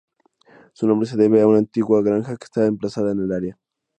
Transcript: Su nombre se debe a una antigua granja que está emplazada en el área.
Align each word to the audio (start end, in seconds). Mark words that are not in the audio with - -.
Su 0.73 0.87
nombre 0.87 1.07
se 1.07 1.15
debe 1.15 1.41
a 1.43 1.45
una 1.47 1.59
antigua 1.59 2.01
granja 2.01 2.35
que 2.35 2.43
está 2.45 2.65
emplazada 2.65 3.11
en 3.11 3.19
el 3.19 3.31
área. 3.31 3.59